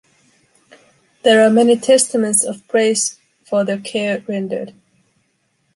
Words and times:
There 1.23 1.45
are 1.45 1.51
many 1.51 1.75
testaments 1.77 2.43
of 2.43 2.67
praise 2.67 3.19
for 3.45 3.63
the 3.63 3.77
care 3.77 4.23
rendered. 4.27 4.73